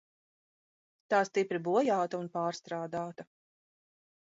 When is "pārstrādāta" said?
2.39-3.29